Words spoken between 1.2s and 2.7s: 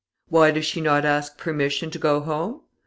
permission to go home?